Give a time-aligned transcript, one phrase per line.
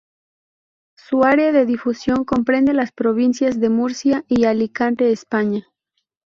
[0.97, 5.67] Su área de difusión comprende las provincias de Murcia y Alicante, España.